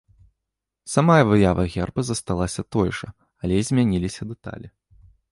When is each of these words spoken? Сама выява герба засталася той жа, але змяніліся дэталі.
Сама 0.93 1.17
выява 1.31 1.65
герба 1.73 2.01
засталася 2.07 2.65
той 2.75 2.89
жа, 2.99 3.09
але 3.43 3.59
змяніліся 3.67 4.23
дэталі. 4.31 4.67